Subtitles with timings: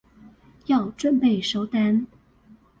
[0.65, 2.07] 要準備收單